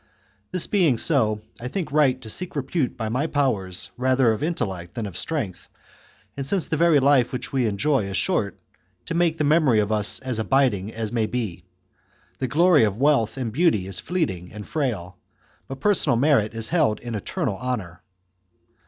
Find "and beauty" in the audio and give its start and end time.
13.37-13.85